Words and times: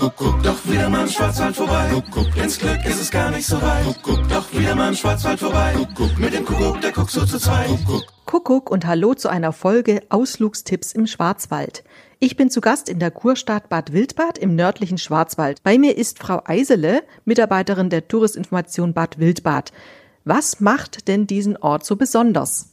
Kuckuck, 0.00 0.42
doch 0.42 0.64
wieder 0.64 0.88
mal 0.88 1.02
im 1.02 1.08
Schwarzwald 1.08 1.54
vorbei. 1.54 1.90
Kuckuck, 1.92 2.34
ins 2.34 2.58
Glück 2.58 2.82
ist 2.86 3.02
es 3.02 3.10
gar 3.10 3.30
nicht 3.30 3.46
so 3.46 3.60
weit. 3.60 3.84
Kuckuck, 3.84 4.26
doch 4.30 4.50
wieder 4.50 4.74
mal 4.74 4.88
im 4.88 4.94
Schwarzwald 4.94 5.38
vorbei. 5.38 5.74
Kuckuck, 5.74 6.18
mit 6.18 6.32
dem 6.32 6.46
Kuckuck, 6.46 6.80
der 6.80 6.92
guckt 6.92 7.10
so 7.10 7.26
zu 7.26 7.38
zweit. 7.38 7.66
Kuckuck. 7.66 8.04
Kuckuck 8.24 8.70
und 8.70 8.86
Hallo 8.86 9.12
zu 9.12 9.28
einer 9.28 9.52
Folge 9.52 10.02
Ausflugstipps 10.08 10.92
im 10.92 11.06
Schwarzwald. 11.06 11.84
Ich 12.18 12.34
bin 12.34 12.48
zu 12.48 12.62
Gast 12.62 12.88
in 12.88 12.98
der 12.98 13.10
Kurstadt 13.10 13.68
Bad 13.68 13.92
Wildbad 13.92 14.38
im 14.38 14.54
nördlichen 14.54 14.96
Schwarzwald. 14.96 15.62
Bei 15.64 15.76
mir 15.76 15.98
ist 15.98 16.18
Frau 16.18 16.40
Eisele, 16.46 17.02
Mitarbeiterin 17.26 17.90
der 17.90 18.08
Touristinformation 18.08 18.94
Bad 18.94 19.18
Wildbad. 19.18 19.70
Was 20.24 20.60
macht 20.60 21.08
denn 21.08 21.26
diesen 21.26 21.58
Ort 21.58 21.84
so 21.84 21.96
besonders? 21.96 22.69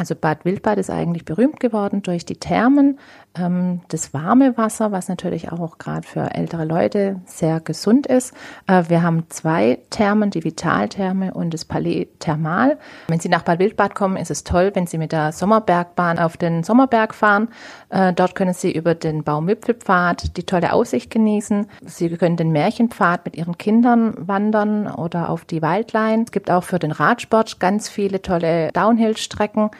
Also 0.00 0.14
Bad 0.14 0.46
Wildbad 0.46 0.78
ist 0.78 0.88
eigentlich 0.88 1.26
berühmt 1.26 1.60
geworden 1.60 2.00
durch 2.00 2.24
die 2.24 2.36
Thermen, 2.36 2.98
ähm, 3.38 3.82
das 3.88 4.14
warme 4.14 4.56
Wasser, 4.56 4.92
was 4.92 5.08
natürlich 5.08 5.52
auch 5.52 5.76
gerade 5.76 6.08
für 6.08 6.34
ältere 6.34 6.64
Leute 6.64 7.20
sehr 7.26 7.60
gesund 7.60 8.06
ist. 8.06 8.32
Äh, 8.66 8.84
wir 8.88 9.02
haben 9.02 9.24
zwei 9.28 9.78
Thermen, 9.90 10.30
die 10.30 10.42
Vitaltherme 10.42 11.34
und 11.34 11.52
das 11.52 11.66
Palais 11.66 12.08
Thermal. 12.18 12.78
Wenn 13.08 13.20
Sie 13.20 13.28
nach 13.28 13.42
Bad 13.42 13.58
Wildbad 13.58 13.94
kommen, 13.94 14.16
ist 14.16 14.30
es 14.30 14.42
toll, 14.42 14.70
wenn 14.72 14.86
Sie 14.86 14.96
mit 14.96 15.12
der 15.12 15.32
Sommerbergbahn 15.32 16.18
auf 16.18 16.38
den 16.38 16.64
Sommerberg 16.64 17.14
fahren. 17.14 17.48
Äh, 17.90 18.14
dort 18.14 18.34
können 18.34 18.54
Sie 18.54 18.72
über 18.72 18.94
den 18.94 19.22
Baumwipfelpfad 19.22 20.38
die 20.38 20.44
tolle 20.44 20.72
Aussicht 20.72 21.10
genießen. 21.10 21.66
Sie 21.84 22.08
können 22.16 22.38
den 22.38 22.52
Märchenpfad 22.52 23.26
mit 23.26 23.36
Ihren 23.36 23.58
Kindern 23.58 24.14
wandern 24.16 24.86
oder 24.86 25.28
auf 25.28 25.44
die 25.44 25.60
Waldlein. 25.60 26.22
Es 26.22 26.32
gibt 26.32 26.50
auch 26.50 26.64
für 26.64 26.78
den 26.78 26.90
Radsport 26.90 27.60
ganz 27.60 27.90
viele 27.90 28.22
tolle 28.22 28.72
Downhill-Strecken. 28.72 29.70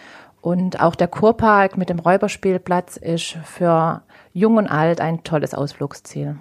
Und 0.40 0.80
auch 0.80 0.94
der 0.94 1.08
Kurpark 1.08 1.76
mit 1.76 1.90
dem 1.90 1.98
Räuberspielplatz 1.98 2.96
ist 2.96 3.36
für 3.44 4.02
Jung 4.32 4.56
und 4.56 4.68
Alt 4.68 5.00
ein 5.00 5.22
tolles 5.22 5.54
Ausflugsziel. 5.54 6.38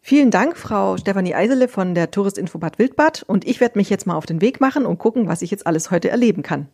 Vielen 0.00 0.30
Dank, 0.30 0.56
Frau 0.56 0.96
Stefanie 0.96 1.34
Eisele 1.34 1.66
von 1.66 1.96
der 1.96 2.12
Touristinfo 2.12 2.58
Bad 2.58 2.78
Wildbad. 2.78 3.24
Und 3.24 3.44
ich 3.44 3.58
werde 3.60 3.78
mich 3.78 3.90
jetzt 3.90 4.06
mal 4.06 4.14
auf 4.14 4.26
den 4.26 4.40
Weg 4.40 4.60
machen 4.60 4.86
und 4.86 4.98
gucken, 4.98 5.26
was 5.26 5.42
ich 5.42 5.50
jetzt 5.50 5.66
alles 5.66 5.90
heute 5.90 6.10
erleben 6.10 6.42
kann. 6.42 6.68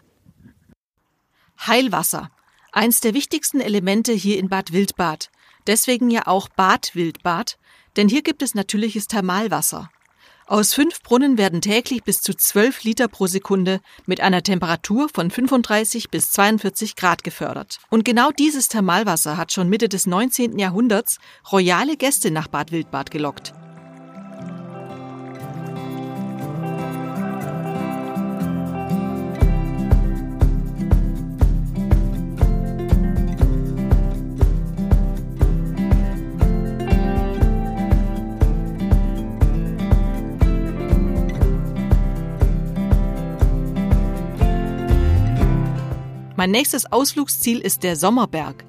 Heilwasser. 1.66 2.30
Eins 2.72 3.00
der 3.00 3.14
wichtigsten 3.14 3.60
Elemente 3.60 4.12
hier 4.12 4.38
in 4.38 4.48
Bad 4.48 4.72
Wildbad. 4.72 5.30
Deswegen 5.66 6.10
ja 6.10 6.26
auch 6.26 6.48
Bad 6.48 6.94
Wildbad, 6.94 7.56
denn 7.96 8.08
hier 8.08 8.22
gibt 8.22 8.42
es 8.42 8.54
natürliches 8.54 9.06
Thermalwasser. 9.06 9.90
Aus 10.52 10.74
fünf 10.74 11.02
Brunnen 11.02 11.38
werden 11.38 11.62
täglich 11.62 12.02
bis 12.02 12.20
zu 12.20 12.34
12 12.34 12.84
Liter 12.84 13.08
pro 13.08 13.26
Sekunde 13.26 13.80
mit 14.04 14.20
einer 14.20 14.42
Temperatur 14.42 15.08
von 15.08 15.30
35 15.30 16.10
bis 16.10 16.30
42 16.32 16.94
Grad 16.94 17.24
gefördert. 17.24 17.78
Und 17.88 18.04
genau 18.04 18.30
dieses 18.32 18.68
Thermalwasser 18.68 19.38
hat 19.38 19.50
schon 19.50 19.70
Mitte 19.70 19.88
des 19.88 20.06
19. 20.06 20.58
Jahrhunderts 20.58 21.16
royale 21.50 21.96
Gäste 21.96 22.30
nach 22.30 22.48
Bad 22.48 22.70
Wildbad 22.70 23.10
gelockt. 23.10 23.54
Mein 46.42 46.50
nächstes 46.50 46.90
Ausflugsziel 46.90 47.60
ist 47.60 47.84
der 47.84 47.94
Sommerberg. 47.94 48.64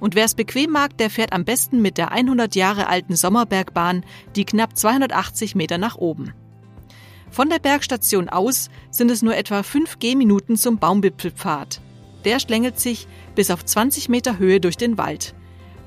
Und 0.00 0.14
wer 0.14 0.24
es 0.24 0.34
bequem 0.34 0.70
mag, 0.70 0.96
der 0.96 1.10
fährt 1.10 1.34
am 1.34 1.44
besten 1.44 1.82
mit 1.82 1.98
der 1.98 2.10
100 2.10 2.54
Jahre 2.54 2.86
alten 2.86 3.16
Sommerbergbahn 3.16 4.02
die 4.34 4.46
knapp 4.46 4.78
280 4.78 5.54
Meter 5.54 5.76
nach 5.76 5.96
oben. 5.96 6.32
Von 7.30 7.50
der 7.50 7.58
Bergstation 7.58 8.30
aus 8.30 8.70
sind 8.90 9.10
es 9.10 9.20
nur 9.20 9.36
etwa 9.36 9.62
5 9.62 9.98
Gehminuten 9.98 10.56
zum 10.56 10.78
Baumwipfelpfad. 10.78 11.82
Der 12.24 12.40
schlängelt 12.40 12.80
sich 12.80 13.06
bis 13.34 13.50
auf 13.50 13.62
20 13.62 14.08
Meter 14.08 14.38
Höhe 14.38 14.58
durch 14.58 14.78
den 14.78 14.96
Wald. 14.96 15.34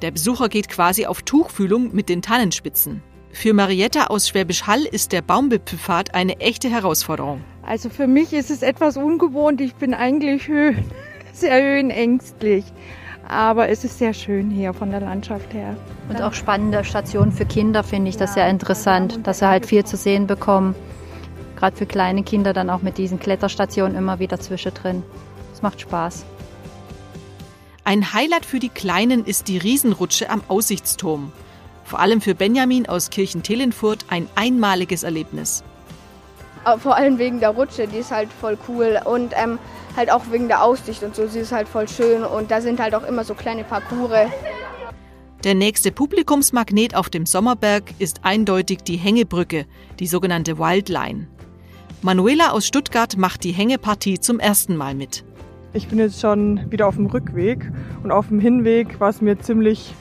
Der 0.03 0.11
Besucher 0.11 0.47
geht 0.47 0.69
quasi 0.69 1.07
auf 1.07 1.23
Tuchfühlung 1.23 1.91
mit 1.91 2.07
den 2.07 2.21
Tannenspitzen. 2.21 3.01
Für 3.31 3.53
Marietta 3.53 4.07
aus 4.07 4.27
Schwäbisch 4.27 4.67
Hall 4.67 4.83
ist 4.83 5.11
der 5.11 5.23
Baumwipfelpfad 5.23 6.13
eine 6.13 6.39
echte 6.39 6.69
Herausforderung. 6.69 7.43
Also 7.63 7.89
für 7.89 8.05
mich 8.05 8.31
ist 8.31 8.51
es 8.51 8.61
etwas 8.61 8.95
ungewohnt. 8.95 9.59
Ich 9.59 9.73
bin 9.73 9.95
eigentlich 9.95 10.47
Höhen 10.47 10.85
sehr 11.33 11.61
höhenängstlich. 11.61 12.65
Aber 13.27 13.69
es 13.69 13.83
ist 13.83 13.97
sehr 13.97 14.13
schön 14.13 14.49
hier 14.49 14.73
von 14.73 14.91
der 14.91 14.99
Landschaft 14.99 15.53
her. 15.53 15.75
Und 16.09 16.21
auch 16.21 16.33
spannende 16.33 16.83
Stationen 16.83 17.31
für 17.31 17.45
Kinder 17.45 17.83
finde 17.83 18.09
ich 18.09 18.17
das 18.17 18.33
sehr 18.33 18.49
interessant, 18.49 19.19
dass 19.23 19.39
sie 19.39 19.47
halt 19.47 19.65
viel 19.65 19.85
zu 19.85 19.95
sehen 19.95 20.27
bekommen. 20.27 20.75
Gerade 21.55 21.77
für 21.77 21.85
kleine 21.85 22.23
Kinder 22.23 22.53
dann 22.53 22.69
auch 22.69 22.81
mit 22.81 22.97
diesen 22.97 23.19
Kletterstationen 23.19 23.95
immer 23.95 24.19
wieder 24.19 24.39
zwischendrin. 24.39 25.03
Es 25.53 25.61
macht 25.61 25.79
Spaß. 25.79 26.25
Ein 27.83 28.13
Highlight 28.13 28.45
für 28.45 28.59
die 28.59 28.69
Kleinen 28.69 29.25
ist 29.25 29.47
die 29.47 29.57
Riesenrutsche 29.57 30.29
am 30.29 30.43
Aussichtsturm. 30.47 31.31
Vor 31.83 31.99
allem 31.99 32.21
für 32.21 32.35
Benjamin 32.35 32.87
aus 32.87 33.09
Kirchen-Telenfurt 33.09 34.05
ein 34.09 34.27
einmaliges 34.35 35.03
Erlebnis. 35.03 35.63
Vor 36.77 36.95
allem 36.95 37.17
wegen 37.17 37.39
der 37.39 37.49
Rutsche, 37.49 37.87
die 37.87 37.97
ist 37.97 38.11
halt 38.11 38.29
voll 38.31 38.57
cool. 38.67 38.99
Und 39.05 39.33
ähm, 39.35 39.57
halt 39.95 40.11
auch 40.11 40.23
wegen 40.31 40.47
der 40.47 40.63
Aussicht 40.63 41.03
und 41.03 41.15
so. 41.15 41.27
Sie 41.27 41.39
ist 41.39 41.51
halt 41.51 41.67
voll 41.67 41.87
schön 41.87 42.23
und 42.23 42.51
da 42.51 42.61
sind 42.61 42.79
halt 42.79 42.95
auch 42.95 43.03
immer 43.03 43.23
so 43.23 43.33
kleine 43.33 43.63
Parcours. 43.63 44.29
Der 45.43 45.55
nächste 45.55 45.91
Publikumsmagnet 45.91 46.95
auf 46.95 47.09
dem 47.09 47.25
Sommerberg 47.25 47.83
ist 47.97 48.19
eindeutig 48.23 48.79
die 48.83 48.97
Hängebrücke, 48.97 49.65
die 49.99 50.05
sogenannte 50.05 50.59
Wildline. 50.59 51.27
Manuela 52.03 52.51
aus 52.51 52.67
Stuttgart 52.67 53.17
macht 53.17 53.43
die 53.43 53.51
Hängepartie 53.51 54.19
zum 54.19 54.39
ersten 54.39 54.75
Mal 54.75 54.93
mit. 54.93 55.23
Ich 55.73 55.87
bin 55.87 55.99
jetzt 55.99 56.19
schon 56.19 56.69
wieder 56.69 56.87
auf 56.87 56.95
dem 56.95 57.05
Rückweg 57.07 57.71
und 58.03 58.11
auf 58.11 58.27
dem 58.27 58.39
Hinweg 58.39 58.99
war 58.99 59.09
es 59.09 59.21
mir 59.21 59.39
ziemlich, 59.39 59.93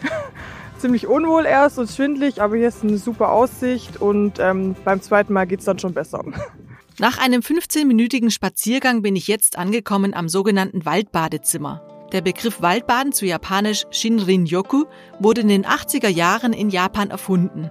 ziemlich 0.81 1.07
unwohl 1.07 1.47
erst 1.47 1.79
und 1.79 1.91
schwindlig, 1.91 2.41
aber 2.41 2.57
hier 2.57 2.69
ist 2.69 2.83
eine 2.83 2.99
super 2.99 3.33
Aussicht 3.33 4.01
und 4.01 4.39
ähm, 4.39 4.75
beim 4.85 5.01
zweiten 5.01 5.33
Mal 5.33 5.47
geht 5.47 5.61
es 5.61 5.67
dann 5.67 5.79
schon 5.79 5.95
besser. 5.95 6.25
Nach 6.99 7.19
einem 7.19 7.41
15-minütigen 7.41 8.31
Spaziergang 8.31 9.03
bin 9.03 9.17
ich 9.17 9.27
jetzt 9.27 9.57
angekommen 9.57 10.13
am 10.13 10.29
sogenannten 10.29 10.85
Waldbadezimmer. 10.85 11.83
Der 12.13 12.21
Begriff 12.21 12.61
Waldbaden 12.61 13.13
zu 13.13 13.25
japanisch 13.25 13.87
Shinrin-yoku 13.91 14.85
wurde 15.19 15.41
in 15.43 15.49
den 15.49 15.65
80er 15.65 16.09
Jahren 16.09 16.53
in 16.53 16.69
Japan 16.69 17.11
erfunden. 17.11 17.71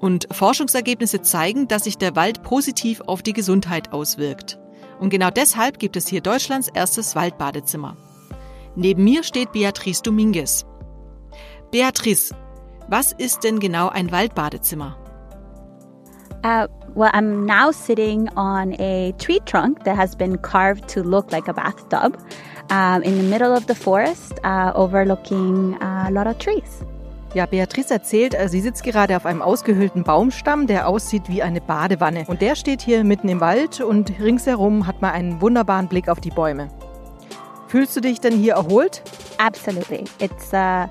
Und 0.00 0.28
Forschungsergebnisse 0.30 1.22
zeigen, 1.22 1.68
dass 1.68 1.84
sich 1.84 1.96
der 1.96 2.14
Wald 2.14 2.42
positiv 2.42 3.00
auf 3.06 3.22
die 3.22 3.32
Gesundheit 3.32 3.92
auswirkt. 3.92 4.58
Und 5.00 5.10
genau 5.10 5.30
deshalb 5.30 5.78
gibt 5.78 5.96
es 5.96 6.08
hier 6.08 6.20
Deutschlands 6.20 6.68
erstes 6.68 7.14
Waldbadezimmer. 7.14 7.96
Neben 8.74 9.04
mir 9.04 9.22
steht 9.22 9.52
Beatrice 9.52 10.02
Dominguez. 10.02 10.66
Beatrice, 11.70 12.34
was 12.88 13.12
ist 13.12 13.44
denn 13.44 13.60
genau 13.60 13.90
ein 13.90 14.10
Waldbadezimmer? 14.10 14.96
Uh, 16.42 16.66
well, 16.94 17.10
I'm 17.12 17.44
now 17.44 17.70
sitting 17.70 18.26
on 18.36 18.72
a 18.80 19.12
tree 19.18 19.40
trunk 19.44 19.84
that 19.84 19.94
has 19.94 20.16
been 20.16 20.38
carved 20.40 20.88
to 20.88 21.02
look 21.02 21.30
like 21.30 21.46
a 21.46 21.52
bathtub 21.52 22.16
um, 22.70 23.02
in 23.02 23.18
the 23.18 23.22
middle 23.22 23.52
of 23.52 23.66
the 23.66 23.74
forest, 23.74 24.40
uh, 24.44 24.72
overlooking 24.74 25.74
uh, 25.82 26.06
a 26.08 26.10
lot 26.10 26.26
of 26.26 26.38
trees. 26.38 26.82
Ja, 27.34 27.44
Beatrice 27.44 27.90
erzählt, 27.90 28.34
äh, 28.34 28.48
sie 28.48 28.62
sitzt 28.62 28.82
gerade 28.82 29.14
auf 29.14 29.26
einem 29.26 29.42
ausgehöhlten 29.42 30.04
Baumstamm, 30.04 30.66
der 30.66 30.88
aussieht 30.88 31.24
wie 31.28 31.42
eine 31.42 31.60
Badewanne. 31.60 32.24
Und 32.28 32.40
der 32.40 32.56
steht 32.56 32.80
hier 32.80 33.04
mitten 33.04 33.28
im 33.28 33.40
Wald 33.40 33.82
und 33.82 34.18
ringsherum 34.18 34.86
hat 34.86 35.02
man 35.02 35.10
einen 35.12 35.42
wunderbaren 35.42 35.88
Blick 35.88 36.08
auf 36.08 36.20
die 36.20 36.30
Bäume. 36.30 36.68
Fühlst 37.66 37.94
du 37.94 38.00
dich 38.00 38.20
denn 38.20 38.32
hier 38.32 38.54
erholt? 38.54 39.02
Absolutely. 39.36 40.04
It's 40.20 40.54
uh, 40.54 40.88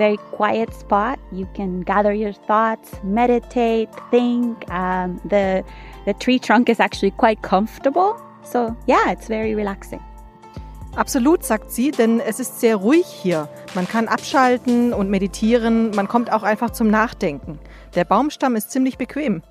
very 0.00 0.18
quiet 0.32 0.72
spot. 0.72 1.18
You 1.30 1.46
can 1.54 1.82
gather 1.82 2.12
your 2.12 2.32
thoughts, 2.32 2.90
meditate, 3.04 3.88
think. 4.10 4.64
Um, 4.70 5.20
the 5.28 5.62
the 6.06 6.14
tree 6.14 6.38
trunk 6.38 6.68
is 6.68 6.80
actually 6.80 7.12
quite 7.12 7.42
comfortable. 7.42 8.16
So 8.42 8.74
yeah, 8.88 9.12
it's 9.12 9.28
very 9.28 9.54
relaxing. 9.54 10.00
Absolut, 10.96 11.44
sagt 11.44 11.70
sie, 11.70 11.92
denn 11.92 12.18
es 12.18 12.40
ist 12.40 12.60
sehr 12.60 12.76
ruhig 12.76 13.06
hier. 13.06 13.48
Man 13.74 13.86
kann 13.86 14.08
abschalten 14.08 14.92
und 14.92 15.08
meditieren, 15.08 15.90
man 15.94 16.08
kommt 16.08 16.32
auch 16.32 16.42
einfach 16.42 16.70
zum 16.70 16.88
Nachdenken. 16.88 17.60
Der 17.94 18.04
Baumstamm 18.04 18.56
ist 18.56 18.72
ziemlich 18.72 18.98
bequem. 18.98 19.42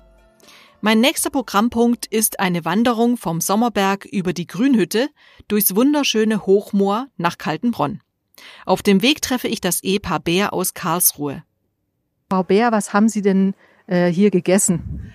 Mein 0.82 1.00
nächster 1.00 1.30
Programmpunkt 1.30 2.06
ist 2.06 2.40
eine 2.40 2.64
Wanderung 2.66 3.16
vom 3.16 3.40
Sommerberg 3.40 4.04
über 4.04 4.34
die 4.34 4.46
Grünhütte 4.46 5.08
durchs 5.48 5.74
wunderschöne 5.74 6.44
Hochmoor 6.44 7.06
nach 7.16 7.38
Kaltenbronn. 7.38 8.00
Auf 8.66 8.82
dem 8.82 9.02
Weg 9.02 9.22
treffe 9.22 9.48
ich 9.48 9.60
das 9.60 9.82
Ehepaar 9.82 10.20
Bär 10.20 10.52
aus 10.52 10.74
Karlsruhe. 10.74 11.42
Frau 12.28 12.42
Bär, 12.42 12.72
was 12.72 12.92
haben 12.92 13.08
Sie 13.08 13.22
denn 13.22 13.54
äh, 13.86 14.08
hier 14.08 14.30
gegessen? 14.30 15.12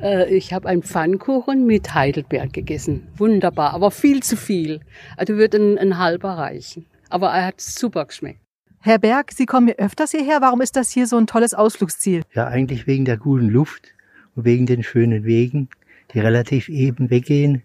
Äh, 0.00 0.34
ich 0.34 0.52
habe 0.52 0.68
einen 0.68 0.82
Pfannkuchen 0.82 1.66
mit 1.66 1.94
Heidelbeer 1.94 2.48
gegessen. 2.48 3.08
Wunderbar, 3.16 3.72
aber 3.72 3.90
viel 3.90 4.22
zu 4.22 4.36
viel. 4.36 4.80
Also 5.16 5.34
würde 5.34 5.58
ein, 5.58 5.78
ein 5.78 5.98
halber 5.98 6.30
reichen. 6.30 6.86
Aber 7.08 7.28
er 7.30 7.46
hat 7.46 7.60
super 7.60 8.04
geschmeckt. 8.04 8.40
Herr 8.80 8.98
Berg, 8.98 9.32
Sie 9.32 9.46
kommen 9.46 9.66
hier 9.66 9.78
öfters 9.78 10.12
hierher. 10.12 10.40
Warum 10.40 10.60
ist 10.60 10.76
das 10.76 10.90
hier 10.90 11.06
so 11.06 11.16
ein 11.16 11.26
tolles 11.26 11.54
Ausflugsziel? 11.54 12.22
Ja, 12.34 12.46
eigentlich 12.46 12.86
wegen 12.86 13.04
der 13.04 13.16
guten 13.16 13.48
Luft 13.48 13.94
und 14.34 14.44
wegen 14.44 14.66
den 14.66 14.82
schönen 14.82 15.24
Wegen, 15.24 15.68
die 16.12 16.20
relativ 16.20 16.68
eben 16.68 17.10
weggehen 17.10 17.62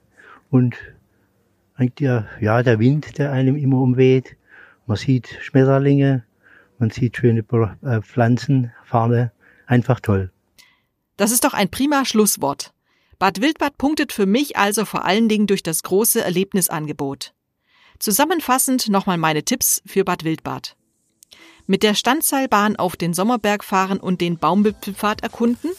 und 0.49 0.75
der, 1.99 2.27
ja, 2.39 2.63
der 2.63 2.79
Wind, 2.79 3.17
der 3.17 3.31
einem 3.31 3.55
immer 3.55 3.77
umweht. 3.77 4.35
Man 4.91 4.97
sieht 4.97 5.37
Schmetterlinge, 5.39 6.25
man 6.77 6.89
sieht 6.89 7.15
schöne 7.15 7.45
äh, 7.81 8.01
Pflanzen, 8.01 8.73
Farne. 8.83 9.31
Einfach 9.65 10.01
toll. 10.01 10.33
Das 11.15 11.31
ist 11.31 11.45
doch 11.45 11.53
ein 11.53 11.69
prima 11.69 12.03
Schlusswort. 12.03 12.73
Bad 13.17 13.39
Wildbad 13.39 13.77
punktet 13.77 14.11
für 14.11 14.25
mich 14.25 14.57
also 14.57 14.83
vor 14.83 15.05
allen 15.05 15.29
Dingen 15.29 15.47
durch 15.47 15.63
das 15.63 15.83
große 15.83 16.21
Erlebnisangebot. 16.21 17.33
Zusammenfassend 17.99 18.89
nochmal 18.89 19.17
meine 19.17 19.43
Tipps 19.43 19.81
für 19.85 20.03
Bad 20.03 20.25
Wildbad. 20.25 20.75
Mit 21.67 21.83
der 21.83 21.93
Standseilbahn 21.93 22.75
auf 22.75 22.97
den 22.97 23.13
Sommerberg 23.13 23.63
fahren 23.63 23.97
und 23.97 24.19
den 24.19 24.39
Baumwipfelpfad 24.39 25.23
erkunden. 25.23 25.71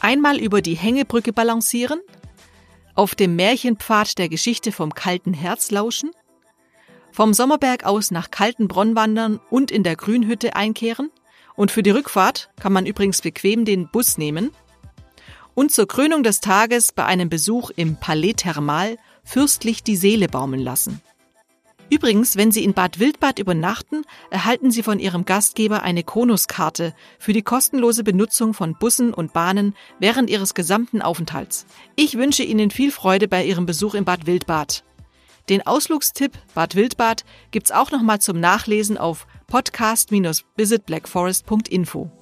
Einmal 0.00 0.38
über 0.38 0.62
die 0.62 0.78
Hängebrücke 0.78 1.34
balancieren. 1.34 2.00
Auf 2.94 3.14
dem 3.14 3.36
Märchenpfad 3.36 4.16
der 4.16 4.30
Geschichte 4.30 4.72
vom 4.72 4.94
kalten 4.94 5.34
Herz 5.34 5.70
lauschen. 5.70 6.12
Vom 7.12 7.34
Sommerberg 7.34 7.84
aus 7.84 8.10
nach 8.10 8.30
Kaltenbronn 8.30 8.94
wandern 8.94 9.40
und 9.50 9.70
in 9.70 9.82
der 9.82 9.96
Grünhütte 9.96 10.56
einkehren. 10.56 11.10
Und 11.56 11.70
für 11.70 11.82
die 11.82 11.90
Rückfahrt 11.90 12.50
kann 12.60 12.72
man 12.72 12.86
übrigens 12.86 13.20
bequem 13.20 13.64
den 13.64 13.88
Bus 13.88 14.16
nehmen. 14.16 14.50
Und 15.54 15.72
zur 15.72 15.88
Krönung 15.88 16.22
des 16.22 16.40
Tages 16.40 16.92
bei 16.92 17.04
einem 17.04 17.28
Besuch 17.28 17.70
im 17.76 17.96
Palais 17.96 18.34
Thermal 18.34 18.96
fürstlich 19.24 19.82
die 19.82 19.96
Seele 19.96 20.28
baumeln 20.28 20.62
lassen. 20.62 21.00
Übrigens, 21.90 22.36
wenn 22.36 22.52
Sie 22.52 22.62
in 22.62 22.72
Bad 22.72 23.00
Wildbad 23.00 23.40
übernachten, 23.40 24.04
erhalten 24.30 24.70
Sie 24.70 24.84
von 24.84 25.00
Ihrem 25.00 25.24
Gastgeber 25.24 25.82
eine 25.82 26.04
Konuskarte 26.04 26.94
für 27.18 27.32
die 27.32 27.42
kostenlose 27.42 28.04
Benutzung 28.04 28.54
von 28.54 28.76
Bussen 28.78 29.12
und 29.12 29.32
Bahnen 29.32 29.74
während 29.98 30.30
Ihres 30.30 30.54
gesamten 30.54 31.02
Aufenthalts. 31.02 31.66
Ich 31.96 32.16
wünsche 32.16 32.44
Ihnen 32.44 32.70
viel 32.70 32.92
Freude 32.92 33.26
bei 33.26 33.44
Ihrem 33.44 33.66
Besuch 33.66 33.94
in 33.94 34.04
Bad 34.04 34.26
Wildbad. 34.26 34.84
Den 35.50 35.66
Ausflugstipp 35.66 36.38
Bad 36.54 36.76
Wildbad 36.76 37.24
gibt's 37.50 37.72
auch 37.72 37.90
nochmal 37.90 38.20
zum 38.20 38.38
Nachlesen 38.38 38.96
auf 38.96 39.26
podcast-visitblackforest.info. 39.48 42.19